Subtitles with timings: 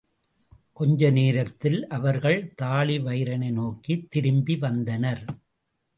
[0.73, 5.23] கொஞ்ச நேரத்தில் அவர்கள் தாழிவயிறனை நோக்கித் திரும்பி வந்தனர்.